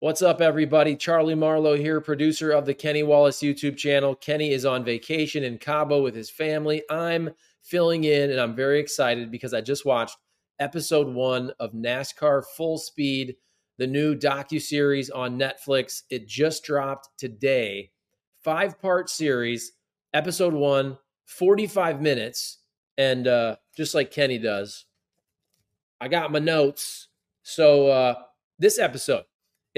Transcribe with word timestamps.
What's 0.00 0.22
up, 0.22 0.40
everybody? 0.40 0.94
Charlie 0.94 1.34
Marlow 1.34 1.74
here, 1.74 2.00
producer 2.00 2.52
of 2.52 2.66
the 2.66 2.72
Kenny 2.72 3.02
Wallace 3.02 3.40
YouTube 3.40 3.76
channel. 3.76 4.14
Kenny 4.14 4.52
is 4.52 4.64
on 4.64 4.84
vacation 4.84 5.42
in 5.42 5.58
Cabo 5.58 6.04
with 6.04 6.14
his 6.14 6.30
family. 6.30 6.84
I'm 6.88 7.30
filling 7.64 8.04
in, 8.04 8.30
and 8.30 8.40
I'm 8.40 8.54
very 8.54 8.78
excited 8.78 9.32
because 9.32 9.52
I 9.52 9.60
just 9.60 9.84
watched 9.84 10.16
episode 10.60 11.08
one 11.08 11.50
of 11.58 11.72
NASCAR 11.72 12.44
Full 12.56 12.78
Speed, 12.78 13.34
the 13.78 13.88
new 13.88 14.14
docu 14.14 14.62
series 14.62 15.10
on 15.10 15.36
Netflix. 15.36 16.04
It 16.10 16.28
just 16.28 16.62
dropped 16.62 17.08
today, 17.18 17.90
five 18.44 18.80
part 18.80 19.10
series. 19.10 19.72
Episode 20.14 20.54
one, 20.54 20.96
45 21.24 22.00
minutes, 22.00 22.58
and 22.96 23.26
uh, 23.26 23.56
just 23.76 23.96
like 23.96 24.12
Kenny 24.12 24.38
does, 24.38 24.84
I 26.00 26.06
got 26.06 26.30
my 26.30 26.38
notes. 26.38 27.08
So 27.42 27.88
uh, 27.88 28.14
this 28.60 28.78
episode 28.78 29.24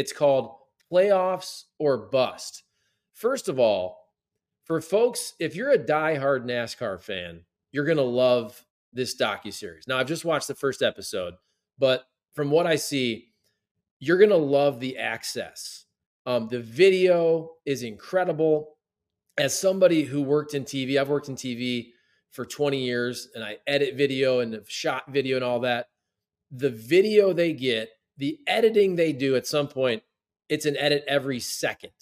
it's 0.01 0.15
called 0.15 0.55
Playoffs 0.91 1.65
or 1.79 2.09
Bust. 2.09 2.63
First 3.13 3.51
of 3.51 3.59
all, 3.59 3.99
for 4.65 4.81
folks, 4.81 5.35
if 5.39 5.55
you're 5.55 5.73
a 5.73 5.79
diehard 5.79 6.47
NASCAR 6.47 6.99
fan, 6.99 7.43
you're 7.71 7.85
going 7.85 7.99
to 7.99 8.03
love 8.03 8.65
this 8.95 9.15
docu 9.15 9.53
series. 9.53 9.87
Now, 9.87 9.99
I've 9.99 10.09
just 10.09 10.25
watched 10.25 10.49
the 10.49 10.55
first 10.55 10.81
episode, 10.81 11.35
but 11.79 12.05
from 12.35 12.51
what 12.51 12.67
I 12.67 12.77
see, 12.77 13.27
you're 13.99 14.17
going 14.17 14.31
to 14.31 14.37
love 14.37 14.81
the 14.81 14.97
access. 14.97 15.85
Um, 16.25 16.49
the 16.49 16.61
video 16.61 17.51
is 17.67 17.83
incredible. 17.83 18.79
As 19.37 19.59
somebody 19.59 20.05
who 20.05 20.23
worked 20.23 20.55
in 20.55 20.65
TV, 20.65 20.99
I've 20.99 21.11
worked 21.11 21.29
in 21.29 21.37
TV 21.37 21.91
for 22.31 22.47
20 22.47 22.83
years 22.83 23.29
and 23.35 23.45
I 23.45 23.59
edit 23.67 23.97
video 23.97 24.41
and 24.41 24.59
shot 24.67 25.13
video 25.13 25.37
and 25.37 25.45
all 25.45 25.61
that. 25.61 25.89
The 26.51 26.71
video 26.71 27.35
they 27.35 27.53
get 27.53 27.91
the 28.21 28.39
editing 28.47 28.95
they 28.95 29.13
do 29.13 29.35
at 29.35 29.47
some 29.47 29.67
point, 29.67 30.03
it's 30.51 30.67
an 30.67 30.77
edit 30.77 31.05
every 31.09 31.41
second. 31.41 31.93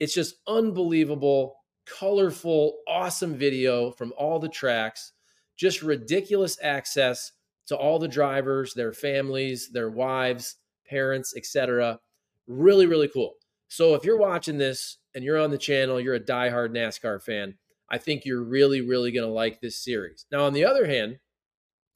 It's 0.00 0.12
just 0.12 0.34
unbelievable, 0.48 1.54
colorful, 1.86 2.78
awesome 2.88 3.36
video 3.36 3.92
from 3.92 4.12
all 4.18 4.40
the 4.40 4.48
tracks, 4.48 5.12
just 5.56 5.80
ridiculous 5.80 6.58
access 6.62 7.30
to 7.68 7.76
all 7.76 8.00
the 8.00 8.08
drivers, 8.08 8.74
their 8.74 8.92
families, 8.92 9.70
their 9.72 9.88
wives, 9.88 10.56
parents, 10.88 11.32
etc. 11.36 12.00
Really, 12.48 12.86
really 12.86 13.08
cool. 13.08 13.34
So 13.68 13.94
if 13.94 14.04
you're 14.04 14.18
watching 14.18 14.58
this 14.58 14.98
and 15.14 15.22
you're 15.22 15.38
on 15.38 15.52
the 15.52 15.58
channel, 15.58 16.00
you're 16.00 16.16
a 16.16 16.20
diehard 16.20 16.70
NASCAR 16.70 17.22
fan, 17.22 17.54
I 17.88 17.98
think 17.98 18.24
you're 18.24 18.42
really, 18.42 18.80
really 18.80 19.12
going 19.12 19.28
to 19.28 19.32
like 19.32 19.60
this 19.60 19.76
series. 19.76 20.26
Now, 20.32 20.44
on 20.44 20.54
the 20.54 20.64
other 20.64 20.86
hand, 20.86 21.18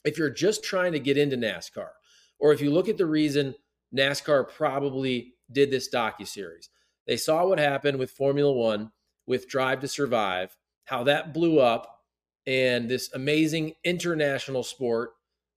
if 0.04 0.18
you're 0.18 0.30
just 0.30 0.62
trying 0.62 0.92
to 0.92 1.00
get 1.00 1.18
into 1.18 1.36
NASCAR, 1.36 1.88
or 2.38 2.52
if 2.52 2.60
you 2.60 2.70
look 2.70 2.88
at 2.88 2.98
the 2.98 3.06
reason 3.06 3.54
NASCAR 3.94 4.48
probably 4.48 5.34
did 5.50 5.70
this 5.70 5.88
docu 5.88 6.26
series, 6.26 6.68
they 7.06 7.16
saw 7.16 7.46
what 7.46 7.58
happened 7.58 7.98
with 7.98 8.10
Formula 8.10 8.52
One 8.52 8.90
with 9.26 9.48
Drive 9.48 9.80
to 9.80 9.88
Survive, 9.88 10.56
how 10.84 11.04
that 11.04 11.32
blew 11.34 11.58
up, 11.58 12.00
and 12.46 12.88
this 12.88 13.12
amazing 13.12 13.74
international 13.84 14.62
sport. 14.62 15.10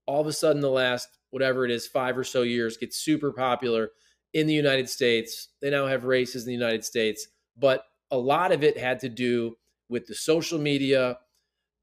All 0.05 0.21
of 0.21 0.27
a 0.27 0.33
sudden, 0.33 0.61
the 0.61 0.69
last 0.69 1.07
whatever 1.31 1.65
it 1.65 1.71
is, 1.71 1.87
five 1.87 2.17
or 2.17 2.23
so 2.23 2.41
years, 2.41 2.77
gets 2.77 2.97
super 2.97 3.31
popular 3.31 3.91
in 4.33 4.47
the 4.47 4.53
United 4.53 4.89
States. 4.89 5.49
They 5.61 5.69
now 5.69 5.85
have 5.87 6.05
races 6.05 6.43
in 6.43 6.47
the 6.47 6.57
United 6.57 6.83
States, 6.83 7.27
but 7.57 7.83
a 8.11 8.17
lot 8.17 8.51
of 8.51 8.63
it 8.63 8.77
had 8.77 8.99
to 9.01 9.09
do 9.09 9.55
with 9.89 10.07
the 10.07 10.15
social 10.15 10.59
media 10.59 11.19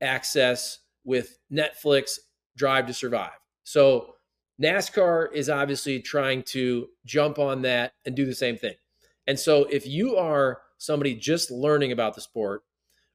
access 0.01 0.79
with 1.05 1.39
Netflix 1.53 2.19
Drive 2.57 2.87
to 2.87 2.95
Survive. 2.95 3.39
So 3.63 4.16
NASCAR 4.63 5.33
is 5.33 5.51
obviously 5.51 6.01
trying 6.01 6.43
to 6.45 6.89
jump 7.05 7.39
on 7.39 7.63
that 7.63 7.93
and 8.05 8.15
do 8.15 8.25
the 8.25 8.35
same 8.35 8.57
thing. 8.57 8.75
And 9.27 9.39
so 9.39 9.65
if 9.65 9.87
you 9.87 10.17
are 10.17 10.63
somebody 10.79 11.15
just 11.15 11.51
learning 11.51 11.93
about 11.93 12.15
the 12.15 12.21
sport, 12.21 12.63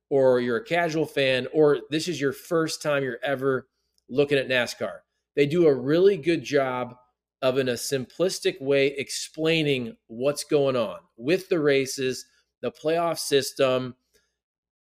or 0.10 0.42
you're 0.42 0.58
a 0.58 0.64
casual 0.64 1.06
fan, 1.06 1.48
or 1.54 1.80
this 1.90 2.08
is 2.08 2.20
your 2.20 2.34
first 2.34 2.82
time 2.82 3.02
you're 3.02 3.18
ever 3.24 3.68
looking 4.10 4.38
at 4.38 4.50
NASCAR, 4.50 5.00
they 5.36 5.46
do 5.46 5.68
a 5.68 5.74
really 5.74 6.18
good 6.18 6.44
job 6.44 6.96
of, 7.42 7.58
in 7.58 7.70
a 7.70 7.74
simplistic 7.74 8.62
way, 8.62 8.88
explaining 8.88 9.96
what's 10.08 10.44
going 10.44 10.76
on 10.76 11.00
with 11.18 11.50
the 11.50 11.60
races, 11.60 12.26
the 12.62 12.72
playoff 12.72 13.18
system, 13.18 13.96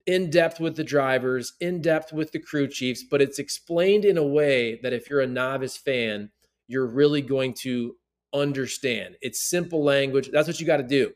in 0.06 0.30
depth 0.30 0.60
with 0.60 0.76
the 0.76 0.84
drivers, 0.84 1.54
in 1.60 1.80
depth 1.80 2.12
with 2.12 2.32
the 2.32 2.38
crew 2.38 2.68
chiefs, 2.68 3.02
but 3.02 3.22
it's 3.22 3.38
explained 3.38 4.04
in 4.04 4.18
a 4.18 4.26
way 4.26 4.78
that 4.82 4.92
if 4.92 5.08
you're 5.08 5.20
a 5.20 5.26
novice 5.26 5.76
fan, 5.76 6.30
you're 6.68 6.86
really 6.86 7.22
going 7.22 7.54
to 7.54 7.96
understand. 8.34 9.16
It's 9.22 9.48
simple 9.48 9.82
language. 9.82 10.30
That's 10.30 10.48
what 10.48 10.60
you 10.60 10.66
got 10.66 10.78
to 10.78 10.82
do 10.82 11.12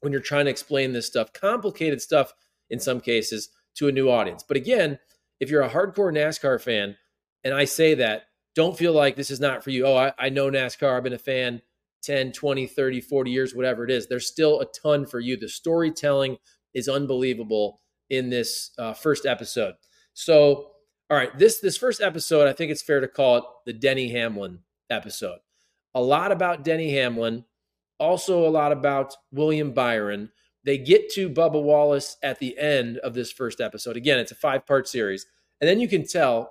when 0.00 0.12
you're 0.12 0.22
trying 0.22 0.44
to 0.46 0.50
explain 0.50 0.92
this 0.92 1.06
stuff, 1.06 1.32
complicated 1.32 2.00
stuff 2.00 2.32
in 2.70 2.78
some 2.80 3.00
cases, 3.00 3.50
to 3.76 3.88
a 3.88 3.92
new 3.92 4.10
audience. 4.10 4.42
But 4.42 4.56
again, 4.56 4.98
if 5.40 5.50
you're 5.50 5.62
a 5.62 5.68
hardcore 5.68 6.12
NASCAR 6.12 6.60
fan, 6.60 6.96
and 7.44 7.54
I 7.54 7.64
say 7.64 7.94
that, 7.94 8.24
don't 8.54 8.76
feel 8.76 8.92
like 8.92 9.16
this 9.16 9.30
is 9.30 9.40
not 9.40 9.62
for 9.62 9.70
you. 9.70 9.86
Oh, 9.86 9.96
I, 9.96 10.12
I 10.18 10.28
know 10.30 10.50
NASCAR. 10.50 10.96
I've 10.96 11.02
been 11.02 11.12
a 11.12 11.18
fan 11.18 11.60
10, 12.02 12.32
20, 12.32 12.66
30, 12.66 13.00
40 13.00 13.30
years, 13.30 13.54
whatever 13.54 13.84
it 13.84 13.90
is. 13.90 14.06
There's 14.06 14.26
still 14.26 14.60
a 14.60 14.66
ton 14.66 15.06
for 15.06 15.20
you. 15.20 15.36
The 15.36 15.48
storytelling 15.48 16.38
is 16.72 16.88
unbelievable 16.88 17.80
in 18.10 18.30
this 18.30 18.70
uh, 18.78 18.92
first 18.92 19.26
episode. 19.26 19.74
So, 20.12 20.70
all 21.10 21.16
right, 21.16 21.36
this 21.38 21.60
this 21.60 21.76
first 21.76 22.00
episode, 22.00 22.48
I 22.48 22.52
think 22.52 22.70
it's 22.70 22.82
fair 22.82 23.00
to 23.00 23.08
call 23.08 23.36
it 23.36 23.44
the 23.64 23.72
Denny 23.72 24.10
Hamlin 24.10 24.60
episode. 24.90 25.38
A 25.94 26.00
lot 26.00 26.32
about 26.32 26.64
Denny 26.64 26.92
Hamlin, 26.92 27.44
also 27.98 28.46
a 28.46 28.50
lot 28.50 28.72
about 28.72 29.14
William 29.32 29.72
Byron. 29.72 30.30
They 30.64 30.78
get 30.78 31.10
to 31.12 31.30
Bubba 31.30 31.62
Wallace 31.62 32.16
at 32.22 32.40
the 32.40 32.58
end 32.58 32.98
of 32.98 33.14
this 33.14 33.30
first 33.30 33.60
episode. 33.60 33.96
Again, 33.96 34.18
it's 34.18 34.32
a 34.32 34.36
five 34.36 34.66
part 34.66 34.88
series. 34.88 35.26
And 35.60 35.68
then 35.68 35.80
you 35.80 35.88
can 35.88 36.06
tell 36.06 36.50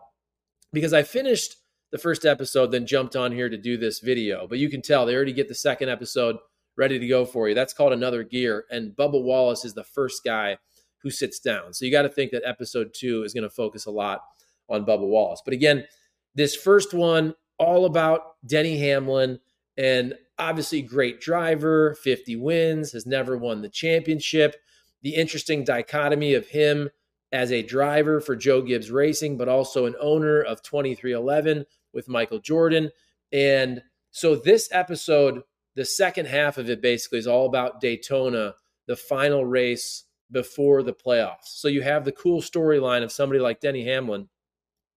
because 0.71 0.94
I 0.94 1.03
finished 1.03 1.57
the 1.91 1.97
first 1.97 2.25
episode, 2.25 2.71
then 2.71 2.85
jumped 2.85 3.15
on 3.15 3.31
here 3.31 3.49
to 3.49 3.57
do 3.57 3.77
this 3.77 3.99
video, 3.99 4.47
but 4.47 4.57
you 4.57 4.69
can 4.69 4.81
tell 4.81 5.05
they 5.05 5.15
already 5.15 5.33
get 5.33 5.47
the 5.47 5.55
second 5.55 5.89
episode 5.89 6.38
ready 6.77 6.99
to 6.99 7.07
go 7.07 7.25
for 7.25 7.47
you. 7.47 7.55
That's 7.55 7.73
called 7.73 7.94
Another 7.94 8.23
Gear. 8.23 8.65
And 8.69 8.91
Bubba 8.91 9.21
Wallace 9.21 9.63
is 9.63 9.73
the 9.73 9.83
first 9.83 10.23
guy 10.23 10.57
who 11.05 11.11
sits 11.11 11.39
down. 11.39 11.71
So 11.71 11.85
you 11.85 11.91
got 11.91 12.01
to 12.01 12.09
think 12.09 12.31
that 12.31 12.41
episode 12.43 12.91
two 12.95 13.21
is 13.21 13.31
going 13.31 13.43
to 13.43 13.49
focus 13.49 13.85
a 13.85 13.91
lot 13.91 14.21
on 14.67 14.88
Bubba 14.88 15.07
Wallace. 15.07 15.43
But 15.45 15.53
again, 15.53 15.85
this 16.33 16.55
first 16.55 16.95
one, 16.95 17.35
all 17.59 17.85
about 17.85 18.21
Denny 18.43 18.79
Hamlin 18.79 19.39
and 19.77 20.15
obviously 20.39 20.81
great 20.81 21.21
driver, 21.21 21.94
50 22.01 22.38
wins, 22.38 22.91
has 22.94 23.05
never 23.05 23.38
won 23.38 23.61
the 23.61 23.69
championship. 23.69 24.55
The 25.03 25.13
interesting 25.13 25.63
dichotomy 25.63 26.33
of 26.33 26.47
him 26.47 26.89
as 27.31 27.51
a 27.51 27.61
driver 27.61 28.19
for 28.19 28.35
Joe 28.35 28.63
Gibbs 28.63 28.89
Racing, 28.89 29.38
but 29.38 29.47
also 29.47 29.85
an 29.85 29.95
owner 30.01 30.41
of 30.41 30.63
23XI 30.63 31.65
with 31.94 32.09
Michael 32.09 32.39
Jordan. 32.39 32.89
And 33.31 33.83
so 34.09 34.35
this 34.35 34.69
episode, 34.71 35.44
the 35.75 35.85
second 35.85 36.25
half 36.25 36.57
of 36.57 36.67
it 36.67 36.81
basically 36.81 37.19
is 37.19 37.27
all 37.27 37.45
about 37.45 37.79
Daytona, 37.79 38.55
the 38.88 38.95
final 38.95 39.45
race 39.45 40.04
before 40.31 40.84
the 40.84 40.94
playoffs. 40.94 41.46
So 41.46 41.68
you 41.68 41.81
have 41.81 42.06
the 42.06 42.12
cool 42.12 42.41
storyline 42.41 43.03
of 43.03 43.12
somebody 43.12 43.40
like 43.40 43.62
Denny 43.62 43.86
Hamlin, 43.86 44.30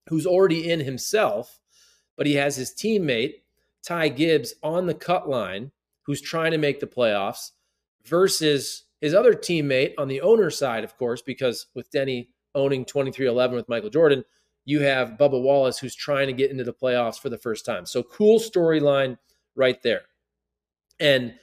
who's 0.07 0.25
already 0.25 0.69
in 0.69 0.79
himself, 0.79 1.59
but 2.17 2.25
he 2.25 2.35
has 2.35 2.55
his 2.55 2.71
teammate, 2.71 3.41
Ty 3.83 4.09
Gibbs, 4.09 4.53
on 4.63 4.87
the 4.87 4.93
cut 4.93 5.29
line, 5.29 5.71
who's 6.03 6.21
trying 6.21 6.51
to 6.51 6.57
make 6.57 6.79
the 6.79 6.87
playoffs, 6.87 7.51
versus 8.05 8.85
his 9.01 9.13
other 9.13 9.33
teammate 9.33 9.93
on 9.97 10.07
the 10.07 10.21
owner 10.21 10.49
side, 10.49 10.83
of 10.83 10.97
course, 10.97 11.21
because 11.21 11.67
with 11.75 11.89
Denny 11.91 12.29
owning 12.55 12.83
23XI 12.85 13.51
with 13.51 13.69
Michael 13.69 13.89
Jordan, 13.89 14.25
you 14.65 14.81
have 14.81 15.17
Bubba 15.17 15.41
Wallace, 15.41 15.79
who's 15.79 15.95
trying 15.95 16.27
to 16.27 16.33
get 16.33 16.51
into 16.51 16.63
the 16.63 16.73
playoffs 16.73 17.19
for 17.19 17.29
the 17.29 17.37
first 17.37 17.65
time. 17.65 17.85
So 17.85 18.03
cool 18.03 18.39
storyline 18.39 19.17
right 19.55 19.81
there. 19.81 20.01
And 20.99 21.35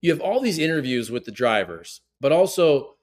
you 0.00 0.10
have 0.10 0.20
all 0.20 0.40
these 0.40 0.58
interviews 0.58 1.10
with 1.10 1.24
the 1.24 1.32
drivers, 1.32 2.00
but 2.20 2.32
also 2.32 2.96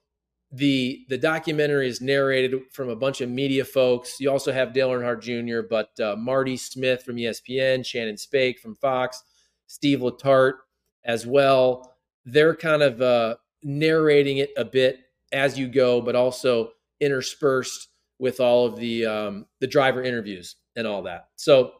the 0.51 1.05
the 1.09 1.17
documentary 1.17 1.87
is 1.87 2.01
narrated 2.01 2.53
from 2.71 2.89
a 2.89 2.95
bunch 2.95 3.21
of 3.21 3.29
media 3.29 3.65
folks. 3.65 4.19
You 4.19 4.31
also 4.31 4.51
have 4.51 4.73
Dale 4.73 4.89
Earnhardt 4.89 5.21
Jr., 5.21 5.67
but 5.67 5.99
uh, 5.99 6.15
Marty 6.15 6.57
Smith 6.57 7.03
from 7.03 7.15
ESPN, 7.15 7.85
Shannon 7.85 8.17
Spake 8.17 8.59
from 8.59 8.75
Fox, 8.75 9.23
Steve 9.67 9.99
Letarte 9.99 10.57
as 11.03 11.25
well. 11.25 11.95
They're 12.25 12.55
kind 12.55 12.81
of 12.81 13.01
uh, 13.01 13.35
narrating 13.63 14.37
it 14.37 14.51
a 14.57 14.65
bit 14.65 14.99
as 15.31 15.57
you 15.57 15.67
go, 15.67 16.01
but 16.01 16.15
also 16.15 16.71
interspersed 17.01 17.89
with 18.19 18.39
all 18.39 18.65
of 18.65 18.77
the 18.77 19.05
um, 19.05 19.45
the 19.59 19.67
driver 19.67 20.03
interviews 20.03 20.55
and 20.75 20.87
all 20.87 21.01
that. 21.03 21.29
So 21.35 21.73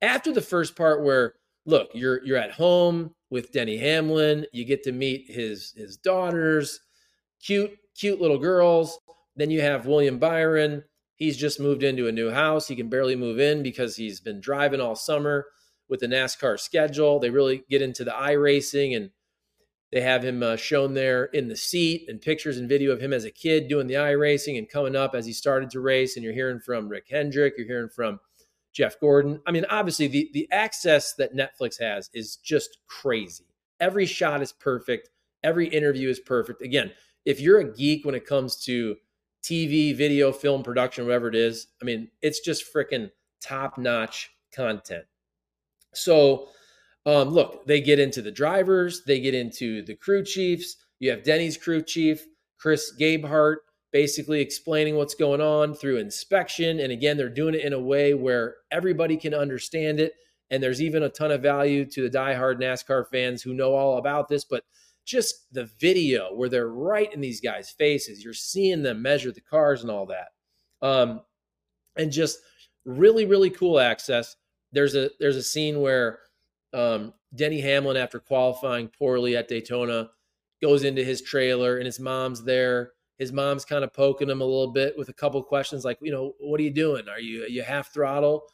after 0.00 0.32
the 0.32 0.40
first 0.40 0.76
part, 0.76 1.02
where 1.02 1.34
look, 1.66 1.90
you're 1.92 2.24
you're 2.24 2.38
at 2.38 2.52
home 2.52 3.14
with 3.30 3.52
Denny 3.52 3.76
Hamlin, 3.76 4.46
you 4.52 4.64
get 4.64 4.82
to 4.84 4.92
meet 4.92 5.30
his 5.30 5.72
his 5.76 5.96
daughters 5.96 6.80
cute, 7.44 7.76
cute 7.98 8.20
little 8.20 8.38
girls. 8.38 8.98
Then 9.36 9.50
you 9.50 9.60
have 9.60 9.86
William 9.86 10.18
Byron. 10.18 10.84
He's 11.16 11.36
just 11.36 11.60
moved 11.60 11.82
into 11.82 12.08
a 12.08 12.12
new 12.12 12.30
house. 12.30 12.68
He 12.68 12.76
can 12.76 12.88
barely 12.88 13.16
move 13.16 13.38
in 13.38 13.62
because 13.62 13.96
he's 13.96 14.20
been 14.20 14.40
driving 14.40 14.80
all 14.80 14.96
summer 14.96 15.46
with 15.88 16.00
the 16.00 16.06
NASCAR 16.06 16.58
schedule. 16.58 17.18
They 17.18 17.30
really 17.30 17.64
get 17.70 17.82
into 17.82 18.04
the 18.04 18.10
iRacing 18.10 18.96
and 18.96 19.10
they 19.92 20.00
have 20.00 20.24
him 20.24 20.42
uh, 20.42 20.56
shown 20.56 20.94
there 20.94 21.26
in 21.26 21.48
the 21.48 21.56
seat 21.56 22.06
and 22.08 22.20
pictures 22.20 22.56
and 22.56 22.68
video 22.68 22.92
of 22.92 23.00
him 23.00 23.12
as 23.12 23.24
a 23.24 23.30
kid 23.30 23.68
doing 23.68 23.86
the 23.86 23.94
iRacing 23.94 24.56
and 24.56 24.68
coming 24.68 24.96
up 24.96 25.14
as 25.14 25.26
he 25.26 25.34
started 25.34 25.68
to 25.70 25.80
race. 25.80 26.16
And 26.16 26.24
you're 26.24 26.32
hearing 26.32 26.60
from 26.60 26.88
Rick 26.88 27.08
Hendrick, 27.10 27.54
you're 27.58 27.66
hearing 27.66 27.90
from 27.90 28.18
Jeff 28.72 28.98
Gordon. 28.98 29.42
I 29.46 29.50
mean, 29.50 29.66
obviously, 29.68 30.06
the, 30.08 30.30
the 30.32 30.48
access 30.50 31.14
that 31.16 31.36
Netflix 31.36 31.78
has 31.78 32.08
is 32.14 32.36
just 32.36 32.78
crazy. 32.88 33.44
Every 33.80 34.06
shot 34.06 34.40
is 34.40 34.52
perfect, 34.52 35.10
every 35.44 35.68
interview 35.68 36.08
is 36.08 36.20
perfect. 36.20 36.62
Again, 36.62 36.92
if 37.24 37.40
you're 37.40 37.60
a 37.60 37.72
geek 37.72 38.04
when 38.04 38.14
it 38.14 38.26
comes 38.26 38.56
to 38.64 38.96
TV, 39.42 39.96
video, 39.96 40.32
film 40.32 40.62
production, 40.62 41.04
whatever 41.04 41.28
it 41.28 41.34
is, 41.34 41.68
I 41.80 41.84
mean, 41.84 42.08
it's 42.20 42.40
just 42.40 42.72
freaking 42.72 43.10
top 43.40 43.78
notch 43.78 44.30
content. 44.54 45.04
So, 45.94 46.48
um, 47.04 47.30
look, 47.30 47.66
they 47.66 47.80
get 47.80 47.98
into 47.98 48.22
the 48.22 48.30
drivers, 48.30 49.02
they 49.04 49.20
get 49.20 49.34
into 49.34 49.82
the 49.82 49.96
crew 49.96 50.24
chiefs. 50.24 50.76
You 51.00 51.10
have 51.10 51.24
Denny's 51.24 51.56
crew 51.56 51.82
chief, 51.82 52.24
Chris 52.58 52.94
Gabehart, 52.98 53.56
basically 53.92 54.40
explaining 54.40 54.96
what's 54.96 55.16
going 55.16 55.40
on 55.40 55.74
through 55.74 55.98
inspection. 55.98 56.78
And 56.78 56.92
again, 56.92 57.16
they're 57.16 57.28
doing 57.28 57.54
it 57.54 57.64
in 57.64 57.72
a 57.72 57.80
way 57.80 58.14
where 58.14 58.56
everybody 58.70 59.16
can 59.16 59.34
understand 59.34 59.98
it. 59.98 60.14
And 60.50 60.62
there's 60.62 60.80
even 60.80 61.02
a 61.02 61.08
ton 61.08 61.32
of 61.32 61.42
value 61.42 61.84
to 61.86 62.08
the 62.08 62.18
diehard 62.18 62.60
NASCAR 62.60 63.06
fans 63.10 63.42
who 63.42 63.54
know 63.54 63.74
all 63.74 63.98
about 63.98 64.28
this. 64.28 64.44
But 64.44 64.64
just 65.04 65.52
the 65.52 65.68
video 65.80 66.34
where 66.34 66.48
they're 66.48 66.68
right 66.68 67.12
in 67.12 67.20
these 67.20 67.40
guys' 67.40 67.70
faces, 67.70 68.22
you're 68.22 68.34
seeing 68.34 68.82
them 68.82 69.02
measure 69.02 69.32
the 69.32 69.40
cars 69.40 69.82
and 69.82 69.90
all 69.90 70.06
that. 70.06 70.28
Um, 70.86 71.22
and 71.96 72.10
just 72.10 72.38
really, 72.84 73.26
really 73.26 73.50
cool 73.50 73.78
access. 73.78 74.36
There's 74.72 74.94
a 74.94 75.10
there's 75.20 75.36
a 75.36 75.42
scene 75.42 75.80
where 75.80 76.20
um, 76.72 77.12
Denny 77.34 77.60
Hamlin, 77.60 77.96
after 77.96 78.18
qualifying 78.18 78.88
poorly 78.88 79.36
at 79.36 79.48
Daytona, 79.48 80.10
goes 80.62 80.84
into 80.84 81.04
his 81.04 81.20
trailer 81.22 81.76
and 81.76 81.86
his 81.86 82.00
mom's 82.00 82.44
there. 82.44 82.92
His 83.18 83.32
mom's 83.32 83.64
kind 83.64 83.84
of 83.84 83.92
poking 83.92 84.30
him 84.30 84.40
a 84.40 84.44
little 84.44 84.72
bit 84.72 84.96
with 84.96 85.08
a 85.08 85.12
couple 85.12 85.42
questions 85.42 85.84
like, 85.84 85.98
you 86.00 86.10
know, 86.10 86.32
what 86.40 86.58
are 86.58 86.64
you 86.64 86.70
doing? 86.70 87.08
Are 87.08 87.20
you 87.20 87.44
are 87.44 87.48
you 87.48 87.62
half 87.62 87.92
throttle? 87.92 88.44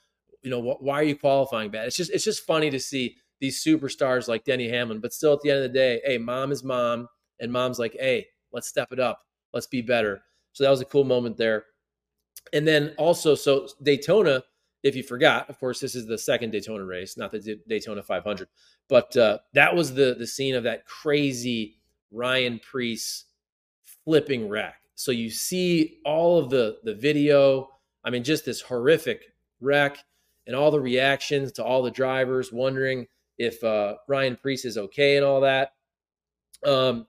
You 0.43 0.51
know, 0.51 0.61
wh- 0.61 0.83
why 0.83 1.01
are 1.01 1.05
you 1.05 1.17
qualifying 1.17 1.71
bad? 1.71 1.87
It's 1.87 1.97
just 1.97 2.11
it's 2.11 2.25
just 2.25 2.47
funny 2.47 2.71
to 2.71 2.81
see 2.81 3.17
these 3.41 3.63
superstars 3.63 4.29
like 4.29 4.45
Denny 4.45 4.69
Hamlin, 4.69 5.01
but 5.01 5.13
still 5.13 5.33
at 5.33 5.41
the 5.43 5.51
end 5.51 5.59
of 5.59 5.73
the 5.73 5.79
day, 5.79 6.01
hey, 6.05 6.19
mom 6.19 6.53
is 6.53 6.65
mom, 6.65 7.09
and 7.41 7.53
mom's 7.53 7.79
like, 7.79 7.97
hey, 7.99 8.27
let's 8.53 8.69
step 8.69 8.93
it 8.93 9.01
up, 9.01 9.23
let's 9.53 9.67
be 9.67 9.83
better. 9.83 10.23
So 10.53 10.65
that 10.65 10.71
was 10.71 10.81
a 10.81 10.87
cool 10.87 11.05
moment 11.05 11.37
there. 11.37 11.67
And 12.53 12.67
then 12.67 12.95
also, 12.99 13.35
so 13.35 13.69
Daytona, 13.83 14.43
if 14.83 14.97
you 14.97 15.03
forgot, 15.03 15.49
of 15.51 15.59
course, 15.59 15.81
this 15.81 15.95
is 15.95 16.07
the 16.07 16.19
second 16.19 16.51
Daytona 16.51 16.85
race, 16.85 17.17
not 17.17 17.31
the 17.31 17.61
Daytona 17.69 18.03
500, 18.03 18.49
but 18.89 19.17
uh, 19.17 19.39
that 19.55 19.75
was 19.75 19.95
the 19.95 20.17
the 20.19 20.27
scene 20.27 20.55
of 20.55 20.65
that 20.65 20.87
crazy 20.87 21.79
Ryan 22.11 22.61
Preece 22.61 23.27
flipping 24.05 24.49
wreck. 24.49 24.77
So 24.95 25.13
you 25.13 25.31
see 25.31 25.99
all 26.05 26.39
of 26.39 26.51
the 26.51 26.79
the 26.85 26.95
video. 26.95 27.69
I 28.05 28.11
mean, 28.11 28.25
just 28.25 28.45
this 28.45 28.61
horrific 28.61 29.25
wreck 29.61 29.99
and 30.47 30.57
all 30.57 30.71
the 30.71 30.81
reactions 30.81 31.53
to 31.53 31.65
all 31.65 31.83
the 31.83 31.91
drivers 31.91 32.53
wondering 32.53 33.07
if 33.39 33.63
uh, 33.63 33.95
Ryan 34.09 34.37
Preece 34.37 34.65
is 34.65 34.77
okay 34.77 35.17
and 35.17 35.25
all 35.25 35.43
that. 35.43 35.73
Um, 36.65 37.07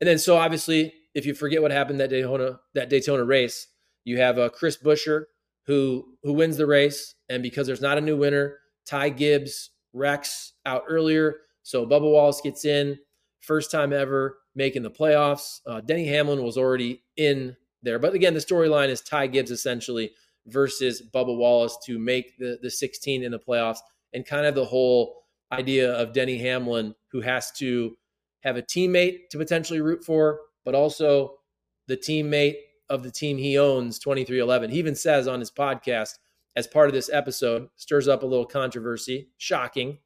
and 0.00 0.08
then 0.08 0.18
so 0.18 0.36
obviously, 0.36 0.92
if 1.14 1.26
you 1.26 1.34
forget 1.34 1.62
what 1.62 1.70
happened 1.70 2.00
that 2.00 2.10
Daytona 2.10 2.60
that 2.74 2.90
Daytona 2.90 3.24
race, 3.24 3.66
you 4.04 4.18
have 4.18 4.38
uh, 4.38 4.48
Chris 4.50 4.76
Buescher 4.76 5.24
who 5.66 6.04
who 6.22 6.32
wins 6.32 6.56
the 6.56 6.66
race, 6.66 7.14
and 7.28 7.42
because 7.42 7.66
there's 7.66 7.80
not 7.80 7.98
a 7.98 8.00
new 8.00 8.16
winner, 8.16 8.58
Ty 8.86 9.10
Gibbs 9.10 9.70
wrecks 9.92 10.52
out 10.66 10.84
earlier, 10.88 11.36
so 11.62 11.86
Bubba 11.86 12.10
Wallace 12.10 12.40
gets 12.40 12.64
in, 12.64 12.98
first 13.40 13.70
time 13.70 13.92
ever 13.92 14.38
making 14.54 14.82
the 14.82 14.90
playoffs. 14.90 15.60
Uh, 15.66 15.80
Denny 15.80 16.06
Hamlin 16.06 16.42
was 16.42 16.56
already 16.56 17.02
in 17.16 17.56
there, 17.82 17.98
but 17.98 18.14
again, 18.14 18.34
the 18.34 18.40
storyline 18.40 18.88
is 18.88 19.00
Ty 19.00 19.28
Gibbs 19.28 19.50
essentially 19.50 20.12
versus 20.46 21.02
Bubba 21.14 21.36
Wallace 21.36 21.78
to 21.86 21.98
make 21.98 22.38
the 22.38 22.58
the 22.62 22.70
16 22.70 23.22
in 23.22 23.32
the 23.32 23.38
playoffs, 23.38 23.78
and 24.12 24.26
kind 24.26 24.46
of 24.46 24.54
the 24.54 24.64
whole 24.64 25.20
idea 25.52 25.92
of 25.92 26.12
Denny 26.12 26.38
Hamlin 26.38 26.94
who 27.08 27.20
has 27.20 27.50
to 27.52 27.96
have 28.40 28.56
a 28.56 28.62
teammate 28.62 29.28
to 29.30 29.38
potentially 29.38 29.80
root 29.80 30.04
for, 30.04 30.40
but 30.64 30.74
also 30.74 31.38
the 31.86 31.96
teammate 31.96 32.56
of 32.88 33.02
the 33.02 33.10
team 33.10 33.38
he 33.38 33.58
owns, 33.58 33.98
23XI. 34.00 34.70
He 34.70 34.78
even 34.78 34.94
says 34.94 35.28
on 35.28 35.40
his 35.40 35.50
podcast, 35.50 36.18
as 36.56 36.66
part 36.66 36.88
of 36.88 36.94
this 36.94 37.10
episode, 37.12 37.68
stirs 37.76 38.08
up 38.08 38.22
a 38.22 38.26
little 38.26 38.46
controversy, 38.46 39.28
shocking, 39.38 39.98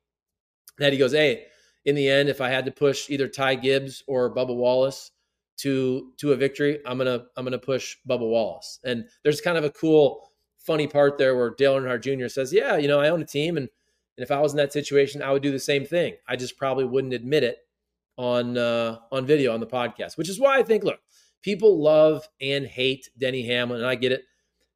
that 0.79 0.93
he 0.93 0.99
goes, 0.99 1.13
Hey, 1.13 1.47
in 1.85 1.95
the 1.95 2.09
end, 2.09 2.29
if 2.29 2.41
I 2.41 2.49
had 2.49 2.65
to 2.67 2.71
push 2.71 3.11
either 3.11 3.29
Ty 3.29 3.57
Gibbs 3.57 4.03
or 4.07 4.35
Bubba 4.35 4.55
Wallace 4.55 5.11
to 5.59 6.13
to 6.19 6.33
a 6.33 6.37
victory, 6.37 6.81
I'm 6.85 6.99
gonna 6.99 7.27
I'm 7.37 7.45
gonna 7.45 7.59
push 7.59 7.97
Bubba 8.09 8.29
Wallace. 8.29 8.81
And 8.85 9.07
there's 9.23 9.41
kind 9.41 9.57
of 9.57 9.65
a 9.65 9.71
cool, 9.71 10.33
funny 10.59 10.87
part 10.87 11.19
there 11.19 11.37
where 11.37 11.51
Dale 11.51 11.77
Earnhardt 11.77 12.03
Jr. 12.03 12.29
says, 12.29 12.53
Yeah, 12.53 12.77
you 12.77 12.89
know, 12.89 13.01
I 13.01 13.09
own 13.09 13.23
a 13.23 13.27
team 13.27 13.57
and 13.57 13.69
and 14.17 14.25
if 14.25 14.31
I 14.31 14.41
was 14.41 14.53
in 14.53 14.59
that 14.59 14.73
situation, 14.73 15.23
I 15.23 15.33
would 15.33 15.43
do 15.43 15.53
the 15.53 15.59
same 15.59 15.85
thing. 15.85 16.15
I 16.29 16.37
just 16.37 16.57
probably 16.57 16.85
wouldn't 16.85 17.13
admit 17.13 17.43
it 17.43 17.59
on 18.17 18.57
uh, 18.57 18.99
on 19.11 19.27
video 19.27 19.53
on 19.53 19.61
the 19.61 19.67
podcast, 19.67 20.17
which 20.17 20.29
is 20.29 20.39
why 20.39 20.59
I 20.59 20.63
think, 20.63 20.85
look, 20.85 21.01
people 21.43 21.83
love 21.83 22.29
and 22.41 22.67
hate 22.67 23.11
Denny 23.19 23.47
Hamlin, 23.47 23.81
and 23.81 23.89
I 23.89 23.95
get 23.97 24.13
it. 24.13 24.25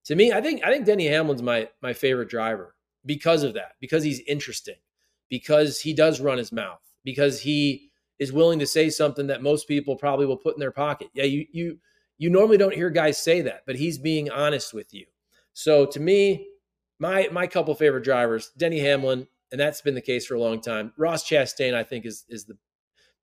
To 0.06 0.16
me, 0.16 0.32
I 0.32 0.40
think 0.40 0.62
I 0.64 0.70
think 0.70 0.86
Denny 0.86 1.06
Hamlin's 1.06 1.42
my 1.42 1.68
my 1.82 1.92
favorite 1.92 2.28
driver 2.28 2.74
because 3.06 3.42
of 3.42 3.54
that, 3.54 3.76
because 3.80 4.02
he's 4.02 4.20
interesting, 4.20 4.76
because 5.28 5.80
he 5.80 5.92
does 5.92 6.20
run 6.20 6.38
his 6.38 6.52
mouth, 6.52 6.80
because 7.04 7.40
he 7.40 7.90
is 8.18 8.32
willing 8.32 8.58
to 8.58 8.66
say 8.66 8.90
something 8.90 9.28
that 9.28 9.42
most 9.42 9.68
people 9.68 9.94
probably 9.94 10.26
will 10.26 10.36
put 10.36 10.54
in 10.54 10.60
their 10.60 10.72
pocket. 10.72 11.08
Yeah, 11.14 11.24
you 11.24 11.46
you 11.52 11.78
you 12.18 12.30
normally 12.30 12.58
don't 12.58 12.74
hear 12.74 12.90
guys 12.90 13.18
say 13.18 13.40
that, 13.42 13.62
but 13.66 13.76
he's 13.76 13.98
being 13.98 14.30
honest 14.30 14.74
with 14.74 14.92
you. 14.92 15.06
So 15.52 15.86
to 15.86 16.00
me, 16.00 16.48
my 16.98 17.28
my 17.32 17.46
couple 17.46 17.74
favorite 17.74 18.04
drivers, 18.04 18.50
Denny 18.56 18.80
Hamlin, 18.80 19.26
and 19.50 19.60
that's 19.60 19.80
been 19.80 19.94
the 19.94 20.00
case 20.00 20.26
for 20.26 20.34
a 20.34 20.40
long 20.40 20.60
time. 20.60 20.92
Ross 20.96 21.28
Chastain, 21.28 21.74
I 21.74 21.84
think, 21.84 22.06
is 22.06 22.24
is 22.28 22.44
the 22.44 22.56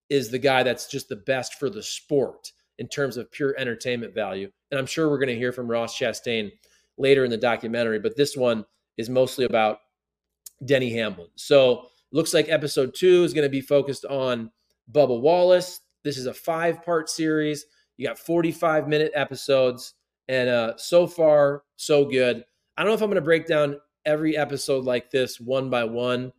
is 0.10 0.30
the 0.30 0.40
guy 0.40 0.64
that's 0.64 0.88
just 0.88 1.10
the 1.10 1.16
best 1.16 1.56
for 1.56 1.70
the 1.70 1.84
sport 1.84 2.52
in 2.78 2.88
terms 2.88 3.18
of 3.18 3.32
pure 3.32 3.56
entertainment 3.58 4.14
value. 4.14 4.52
And 4.70 4.80
I'm 4.80 4.86
sure 4.86 5.10
we're 5.10 5.18
going 5.18 5.30
to 5.30 5.38
hear 5.38 5.52
from 5.52 5.70
Ross 5.70 5.98
Chastain 5.98 6.52
later 6.98 7.24
in 7.24 7.32
the 7.32 7.38
documentary, 7.38 8.00
but 8.00 8.16
this 8.16 8.36
one 8.36 8.66
is 8.98 9.10
mostly 9.10 9.46
about 9.46 9.80
Denny 10.64 10.94
Hamlin. 10.94 11.28
So 11.36 11.88
looks 12.12 12.34
like 12.34 12.50
episode 12.50 12.94
two 12.96 13.24
is 13.24 13.34
going 13.34 13.46
to 13.46 13.50
be 13.50 13.62
focused 13.62 14.06
on 14.06 14.52
Bubba 14.92 15.20
Wallace. 15.20 15.82
This 16.04 16.18
is 16.18 16.28
a 16.28 16.34
five 16.34 16.84
part 16.84 17.10
series. 17.10 17.66
You 17.98 18.08
got 18.08 18.20
45 18.20 18.88
minute 18.88 19.12
episodes, 19.16 19.94
and 20.28 20.50
uh, 20.50 20.74
so 20.78 21.08
far, 21.08 21.64
so 21.78 22.06
good. 22.06 22.44
I 22.78 22.84
don't 22.84 22.90
know 22.90 22.96
if 22.96 23.02
I'm 23.02 23.10
going 23.10 23.16
to 23.16 23.22
break 23.22 23.46
down 23.46 23.80
every 24.06 24.36
episode 24.36 24.84
like 24.84 25.10
this 25.10 25.40
one 25.40 25.70
by 25.70 25.86
one. 25.86 26.34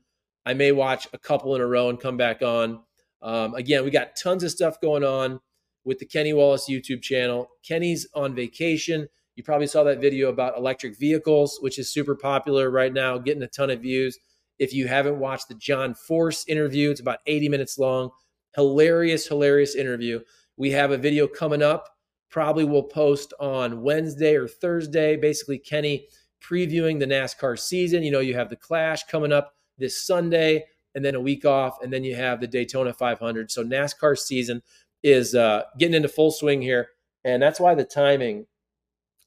I 0.44 0.52
may 0.54 0.70
watch 0.70 1.08
a 1.12 1.18
couple 1.18 1.54
in 1.54 1.62
a 1.62 1.66
row 1.66 1.88
and 1.88 1.98
come 1.98 2.16
back 2.16 2.42
on. 2.42 2.80
Um, 3.22 3.54
again, 3.54 3.84
we 3.84 3.90
got 3.90 4.16
tons 4.16 4.44
of 4.44 4.50
stuff 4.50 4.80
going 4.80 5.02
on 5.02 5.40
with 5.84 5.98
the 5.98 6.04
Kenny 6.04 6.34
Wallace 6.34 6.68
YouTube 6.68 7.00
channel. 7.00 7.48
Kenny's 7.66 8.06
on 8.14 8.34
vacation. 8.34 9.08
You 9.34 9.44
probably 9.44 9.66
saw 9.66 9.82
that 9.84 10.00
video 10.00 10.28
about 10.28 10.58
electric 10.58 10.98
vehicles, 10.98 11.58
which 11.60 11.78
is 11.78 11.92
super 11.92 12.14
popular 12.14 12.70
right 12.70 12.92
now, 12.92 13.16
getting 13.18 13.42
a 13.42 13.48
ton 13.48 13.70
of 13.70 13.80
views. 13.80 14.18
If 14.58 14.74
you 14.74 14.88
haven't 14.88 15.18
watched 15.18 15.48
the 15.48 15.54
John 15.54 15.94
Force 15.94 16.44
interview, 16.48 16.90
it's 16.90 17.00
about 17.00 17.18
80 17.26 17.48
minutes 17.48 17.78
long. 17.78 18.10
Hilarious, 18.54 19.26
hilarious 19.26 19.74
interview. 19.74 20.20
We 20.56 20.70
have 20.72 20.90
a 20.90 20.98
video 20.98 21.26
coming 21.26 21.62
up. 21.62 21.88
Probably 22.30 22.64
will 22.64 22.82
post 22.82 23.32
on 23.40 23.82
Wednesday 23.82 24.34
or 24.34 24.48
Thursday. 24.48 25.16
Basically, 25.16 25.58
Kenny 25.58 26.08
previewing 26.40 26.98
the 26.98 27.06
NASCAR 27.06 27.58
season. 27.58 28.02
You 28.02 28.10
know, 28.10 28.20
you 28.20 28.34
have 28.34 28.50
the 28.50 28.56
Clash 28.56 29.04
coming 29.04 29.32
up 29.32 29.54
this 29.78 30.06
Sunday 30.06 30.64
and 30.94 31.04
then 31.04 31.14
a 31.14 31.20
week 31.20 31.44
off, 31.44 31.82
and 31.82 31.92
then 31.92 32.04
you 32.04 32.14
have 32.14 32.40
the 32.40 32.46
Daytona 32.46 32.92
500. 32.92 33.50
So, 33.50 33.62
NASCAR 33.62 34.16
season 34.18 34.62
is 35.02 35.34
uh, 35.34 35.62
getting 35.78 35.94
into 35.94 36.08
full 36.08 36.30
swing 36.30 36.62
here, 36.62 36.88
and 37.24 37.42
that's 37.42 37.60
why 37.60 37.74
the 37.74 37.84
timing, 37.84 38.46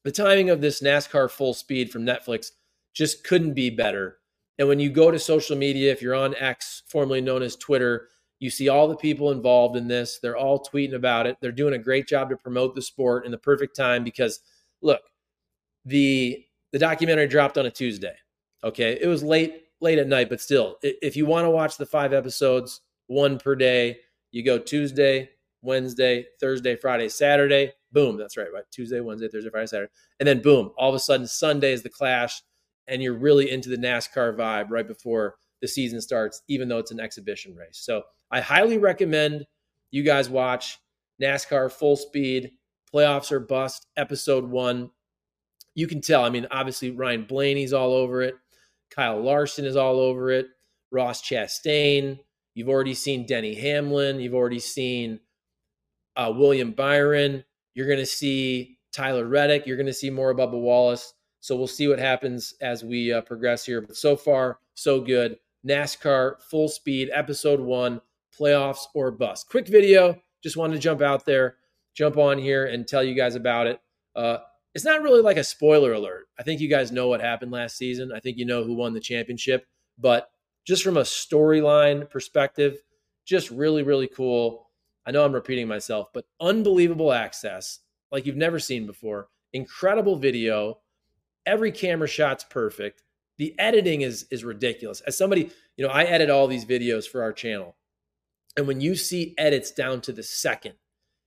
the 0.02 0.12
timing 0.12 0.50
of 0.50 0.60
this 0.60 0.82
NASCAR 0.82 1.30
Full 1.30 1.54
Speed 1.54 1.92
from 1.92 2.04
Netflix 2.04 2.50
just 2.92 3.24
couldn't 3.24 3.54
be 3.54 3.70
better. 3.70 4.18
And 4.58 4.68
when 4.68 4.80
you 4.80 4.90
go 4.90 5.10
to 5.10 5.18
social 5.18 5.56
media, 5.56 5.92
if 5.92 6.02
you're 6.02 6.14
on 6.14 6.34
X, 6.34 6.82
formerly 6.86 7.20
known 7.20 7.42
as 7.42 7.56
Twitter, 7.56 8.08
you 8.40 8.50
see 8.50 8.68
all 8.68 8.88
the 8.88 8.96
people 8.96 9.30
involved 9.30 9.76
in 9.76 9.86
this. 9.86 10.18
They're 10.18 10.36
all 10.36 10.64
tweeting 10.64 10.94
about 10.94 11.26
it. 11.26 11.36
They're 11.40 11.52
doing 11.52 11.74
a 11.74 11.78
great 11.78 12.08
job 12.08 12.30
to 12.30 12.36
promote 12.36 12.74
the 12.74 12.82
sport 12.82 13.24
in 13.26 13.30
the 13.30 13.38
perfect 13.38 13.76
time 13.76 14.02
because, 14.02 14.40
look, 14.82 15.00
the 15.84 16.44
the 16.72 16.78
documentary 16.78 17.26
dropped 17.26 17.58
on 17.58 17.66
a 17.66 17.70
Tuesday. 17.70 18.14
Okay, 18.62 18.98
it 19.00 19.06
was 19.06 19.22
late 19.22 19.64
late 19.80 19.98
at 19.98 20.08
night, 20.08 20.28
but 20.28 20.40
still, 20.40 20.76
if 20.82 21.16
you 21.16 21.26
want 21.26 21.46
to 21.46 21.50
watch 21.50 21.76
the 21.76 21.86
five 21.86 22.12
episodes, 22.12 22.82
one 23.06 23.38
per 23.38 23.54
day, 23.54 23.98
you 24.30 24.44
go 24.44 24.58
Tuesday, 24.58 25.30
Wednesday, 25.62 26.26
Thursday, 26.38 26.76
Friday, 26.76 27.08
Saturday. 27.08 27.72
Boom. 27.92 28.16
That's 28.16 28.36
right, 28.36 28.52
right? 28.52 28.64
Tuesday, 28.70 29.00
Wednesday, 29.00 29.28
Thursday, 29.28 29.50
Friday, 29.50 29.66
Saturday. 29.66 29.92
And 30.18 30.28
then 30.28 30.42
boom, 30.42 30.72
all 30.76 30.90
of 30.90 30.94
a 30.94 31.00
sudden 31.00 31.26
Sunday 31.26 31.72
is 31.72 31.82
the 31.82 31.88
clash, 31.88 32.42
and 32.86 33.02
you're 33.02 33.16
really 33.16 33.50
into 33.50 33.68
the 33.68 33.76
NASCAR 33.76 34.36
vibe 34.36 34.70
right 34.70 34.86
before 34.86 35.36
the 35.60 35.68
season 35.68 36.00
starts, 36.00 36.42
even 36.48 36.68
though 36.68 36.78
it's 36.78 36.90
an 36.90 37.00
exhibition 37.00 37.54
race. 37.54 37.78
So 37.78 38.02
I 38.30 38.40
highly 38.40 38.78
recommend 38.78 39.46
you 39.90 40.02
guys 40.02 40.30
watch 40.30 40.78
NASCAR 41.20 41.70
Full 41.72 41.96
Speed 41.96 42.52
Playoffs 42.92 43.32
or 43.32 43.40
Bust, 43.40 43.86
Episode 43.96 44.44
One. 44.44 44.90
You 45.74 45.86
can 45.86 46.00
tell. 46.00 46.24
I 46.24 46.30
mean, 46.30 46.46
obviously 46.50 46.90
Ryan 46.90 47.24
Blaney's 47.24 47.72
all 47.72 47.92
over 47.92 48.22
it. 48.22 48.34
Kyle 48.90 49.20
Larson 49.20 49.64
is 49.64 49.76
all 49.76 50.00
over 50.00 50.30
it. 50.30 50.46
Ross 50.90 51.22
Chastain. 51.22 52.18
You've 52.54 52.68
already 52.68 52.94
seen 52.94 53.26
Denny 53.26 53.54
Hamlin. 53.54 54.20
You've 54.20 54.34
already 54.34 54.58
seen 54.58 55.20
uh, 56.16 56.32
William 56.34 56.72
Byron. 56.72 57.44
You're 57.74 57.86
going 57.86 57.98
to 57.98 58.06
see 58.06 58.78
Tyler 58.92 59.26
Reddick. 59.26 59.66
You're 59.66 59.76
going 59.76 59.86
to 59.86 59.92
see 59.92 60.10
more 60.10 60.34
Bubba 60.34 60.60
Wallace. 60.60 61.14
So 61.40 61.56
we'll 61.56 61.66
see 61.66 61.88
what 61.88 61.98
happens 61.98 62.54
as 62.60 62.84
we 62.84 63.12
uh, 63.12 63.22
progress 63.22 63.64
here. 63.64 63.80
But 63.80 63.96
so 63.96 64.16
far, 64.16 64.58
so 64.74 65.00
good. 65.00 65.38
NASCAR 65.66 66.40
Full 66.50 66.68
Speed, 66.68 67.10
Episode 67.12 67.60
One, 67.60 68.00
Playoffs 68.38 68.84
or 68.94 69.10
Bust. 69.10 69.48
Quick 69.48 69.68
video. 69.68 70.20
Just 70.42 70.56
wanted 70.56 70.74
to 70.74 70.80
jump 70.80 71.02
out 71.02 71.26
there, 71.26 71.56
jump 71.94 72.16
on 72.16 72.38
here, 72.38 72.66
and 72.66 72.86
tell 72.86 73.02
you 73.02 73.14
guys 73.14 73.34
about 73.34 73.66
it. 73.66 73.80
Uh, 74.16 74.38
it's 74.74 74.84
not 74.84 75.02
really 75.02 75.22
like 75.22 75.36
a 75.36 75.44
spoiler 75.44 75.92
alert. 75.92 76.28
I 76.38 76.42
think 76.42 76.60
you 76.60 76.68
guys 76.68 76.92
know 76.92 77.08
what 77.08 77.20
happened 77.20 77.50
last 77.50 77.76
season. 77.76 78.12
I 78.14 78.20
think 78.20 78.38
you 78.38 78.46
know 78.46 78.62
who 78.62 78.74
won 78.74 78.94
the 78.94 79.00
championship. 79.00 79.66
But 79.98 80.30
just 80.64 80.82
from 80.82 80.96
a 80.96 81.02
storyline 81.02 82.08
perspective, 82.08 82.78
just 83.24 83.50
really, 83.50 83.82
really 83.82 84.08
cool. 84.08 84.68
I 85.06 85.10
know 85.10 85.24
I'm 85.24 85.32
repeating 85.32 85.66
myself, 85.66 86.08
but 86.12 86.26
unbelievable 86.40 87.12
access 87.12 87.80
like 88.12 88.26
you've 88.26 88.36
never 88.36 88.58
seen 88.58 88.86
before. 88.86 89.28
Incredible 89.52 90.16
video. 90.16 90.78
Every 91.46 91.72
camera 91.72 92.08
shot's 92.08 92.44
perfect. 92.44 93.02
The 93.38 93.58
editing 93.58 94.02
is 94.02 94.26
is 94.30 94.44
ridiculous. 94.44 95.00
As 95.00 95.16
somebody, 95.16 95.50
you 95.76 95.86
know, 95.86 95.92
I 95.92 96.04
edit 96.04 96.30
all 96.30 96.46
these 96.46 96.64
videos 96.64 97.08
for 97.08 97.22
our 97.22 97.32
channel. 97.32 97.76
And 98.56 98.66
when 98.66 98.80
you 98.80 98.94
see 98.94 99.34
edits 99.38 99.70
down 99.70 100.00
to 100.02 100.12
the 100.12 100.22
second, 100.22 100.74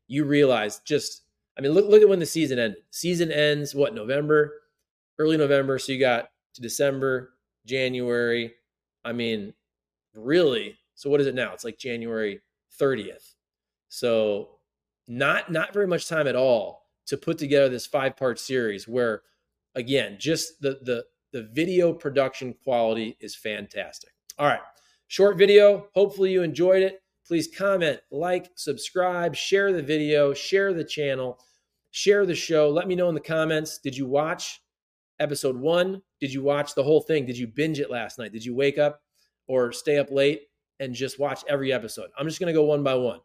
you 0.08 0.24
realize 0.26 0.80
just 0.80 1.23
I 1.58 1.62
mean, 1.62 1.72
look 1.72 1.88
look 1.88 2.02
at 2.02 2.10
when 2.10 2.20
the 2.20 2.26
season 2.26 2.60
ended. 2.60 2.82
Season 2.92 3.32
ends 3.32 3.76
what 3.76 3.94
November, 3.94 4.54
early 5.20 5.38
November. 5.38 5.78
So 5.80 5.92
you 5.92 6.00
got 6.00 6.30
to 6.56 6.62
December, 6.62 7.34
January. 7.66 8.54
I 9.06 9.14
mean, 9.14 9.54
really. 10.16 10.78
So 10.96 11.10
what 11.10 11.22
is 11.22 11.28
it 11.28 11.36
now? 11.36 11.54
It's 11.54 11.64
like 11.64 11.78
January 11.78 12.42
30th. 12.80 13.34
So 13.90 14.50
not 15.08 15.52
not 15.52 15.74
very 15.74 15.88
much 15.88 16.08
time 16.08 16.28
at 16.28 16.36
all 16.36 16.88
to 17.06 17.18
put 17.18 17.38
together 17.38 17.70
this 17.70 17.86
five 17.86 18.16
part 18.16 18.40
series 18.40 18.88
where 18.88 19.22
again 19.76 20.16
just 20.20 20.62
the 20.62 20.80
the 20.84 21.04
the 21.32 21.44
video 21.52 21.92
production 21.92 22.54
quality 22.64 23.18
is 23.20 23.36
fantastic 23.36 24.12
all 24.40 24.48
right 24.48 24.62
short 25.08 25.38
video 25.38 25.88
hopefully 25.94 26.32
you 26.32 26.42
enjoyed 26.42 26.82
it 26.82 27.03
please 27.34 27.50
comment 27.58 28.00
like 28.12 28.52
subscribe 28.54 29.36
share 29.36 29.74
the 29.74 29.82
video 29.82 30.36
share 30.36 30.72
the 30.72 30.84
channel 30.84 31.40
share 31.90 32.28
the 32.28 32.36
show 32.36 32.70
let 32.70 32.88
me 32.88 32.94
know 32.94 33.10
in 33.10 33.16
the 33.16 33.20
comments 33.20 33.80
did 33.80 33.98
you 33.98 34.06
watch 34.06 34.62
episode 35.20 35.58
one 35.58 36.00
did 36.22 36.32
you 36.32 36.44
watch 36.44 36.76
the 36.76 36.84
whole 36.84 37.02
thing 37.02 37.26
did 37.26 37.36
you 37.36 37.48
binge 37.48 37.80
it 37.80 37.90
last 37.90 38.20
night 38.20 38.32
did 38.32 38.46
you 38.46 38.54
wake 38.54 38.78
up 38.78 39.02
or 39.48 39.72
stay 39.72 39.98
up 39.98 40.12
late 40.12 40.44
and 40.80 40.94
just 40.94 41.18
watch 41.18 41.44
every 41.50 41.74
episode 41.74 42.12
i'm 42.20 42.28
just 42.28 42.40
going 42.40 42.54
to 42.54 42.54
go 42.54 42.66
one 42.66 42.84
by 42.84 42.94
one 42.94 43.20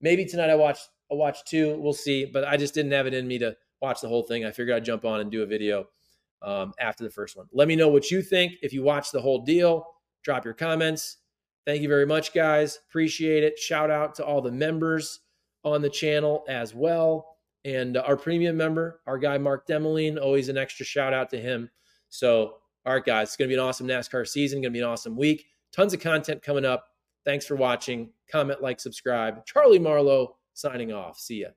maybe 0.00 0.24
tonight 0.24 0.50
i 0.50 0.56
watched 0.56 0.88
I'll 1.12 1.18
watch 1.18 1.44
two. 1.44 1.76
We'll 1.78 1.92
see. 1.92 2.24
But 2.24 2.44
I 2.44 2.56
just 2.56 2.72
didn't 2.72 2.92
have 2.92 3.06
it 3.06 3.12
in 3.12 3.28
me 3.28 3.38
to 3.40 3.54
watch 3.82 4.00
the 4.00 4.08
whole 4.08 4.22
thing. 4.22 4.46
I 4.46 4.50
figured 4.50 4.74
I'd 4.74 4.84
jump 4.84 5.04
on 5.04 5.20
and 5.20 5.30
do 5.30 5.42
a 5.42 5.46
video 5.46 5.84
um, 6.40 6.72
after 6.80 7.04
the 7.04 7.10
first 7.10 7.36
one. 7.36 7.46
Let 7.52 7.68
me 7.68 7.76
know 7.76 7.88
what 7.88 8.10
you 8.10 8.22
think. 8.22 8.54
If 8.62 8.72
you 8.72 8.82
watch 8.82 9.10
the 9.10 9.20
whole 9.20 9.44
deal, 9.44 9.84
drop 10.24 10.46
your 10.46 10.54
comments. 10.54 11.18
Thank 11.64 11.82
you 11.82 11.88
very 11.88 12.06
much, 12.06 12.34
guys. 12.34 12.78
Appreciate 12.88 13.44
it. 13.44 13.58
Shout 13.58 13.90
out 13.90 14.16
to 14.16 14.24
all 14.24 14.40
the 14.40 14.50
members 14.50 15.20
on 15.64 15.80
the 15.80 15.90
channel 15.90 16.44
as 16.48 16.74
well. 16.74 17.36
And 17.64 17.96
uh, 17.96 18.02
our 18.04 18.16
premium 18.16 18.56
member, 18.56 19.00
our 19.06 19.18
guy 19.18 19.38
Mark 19.38 19.66
Demoline, 19.68 20.20
always 20.20 20.48
an 20.48 20.58
extra 20.58 20.84
shout 20.84 21.12
out 21.12 21.30
to 21.30 21.38
him. 21.38 21.70
So, 22.08 22.54
all 22.84 22.94
right, 22.94 23.04
guys, 23.04 23.28
it's 23.28 23.36
going 23.36 23.48
to 23.48 23.54
be 23.54 23.60
an 23.60 23.64
awesome 23.64 23.86
NASCAR 23.86 24.26
season. 24.26 24.60
Going 24.60 24.72
to 24.72 24.76
be 24.76 24.80
an 24.80 24.88
awesome 24.88 25.16
week. 25.16 25.44
Tons 25.72 25.94
of 25.94 26.00
content 26.00 26.42
coming 26.42 26.64
up. 26.64 26.84
Thanks 27.24 27.46
for 27.46 27.54
watching. 27.54 28.10
Comment, 28.30 28.60
like, 28.60 28.80
subscribe. 28.80 29.46
Charlie 29.46 29.78
Marlow 29.78 30.36
signing 30.54 30.92
off. 30.92 31.18
See 31.18 31.42
ya. 31.42 31.48